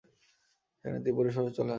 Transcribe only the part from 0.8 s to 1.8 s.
তিনি পরিবারসহ চলে আসবেন।